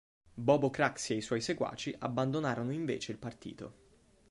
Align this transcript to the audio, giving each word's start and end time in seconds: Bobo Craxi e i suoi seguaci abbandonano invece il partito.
Bobo 0.47 0.71
Craxi 0.71 1.13
e 1.13 1.17
i 1.17 1.21
suoi 1.21 1.41
seguaci 1.41 1.93
abbandonano 1.99 2.71
invece 2.71 3.11
il 3.11 3.19
partito. 3.19 3.73